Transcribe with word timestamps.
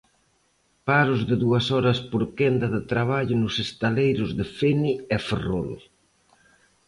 Paros 0.87 1.21
de 1.29 1.35
dúas 1.43 1.65
horas 1.73 1.99
por 2.11 2.23
quenda 2.37 2.67
de 2.75 2.81
traballo 2.91 3.35
nos 3.43 3.55
estaleiros 3.67 4.29
de 4.37 4.45
Fene 4.57 4.93
e 5.15 5.17
Ferrol. 5.27 5.71